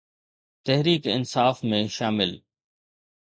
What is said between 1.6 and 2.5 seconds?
۾ شامل